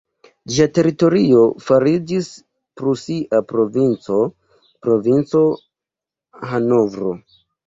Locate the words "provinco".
3.53-4.19, 4.89-5.45